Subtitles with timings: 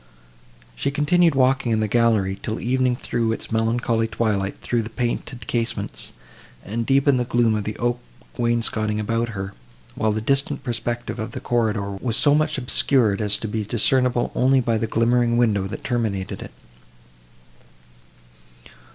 [0.75, 5.45] She continued walking in the gallery, till evening threw its melancholy twilight through the painted
[5.45, 6.11] casements,
[6.65, 7.99] and deepened the gloom of the oak
[8.35, 9.53] wainscoting around her;
[9.93, 14.31] while the distant perspective of the corridor was so much obscured, as to be discernible
[14.33, 16.51] only by the glimmering window, that terminated it.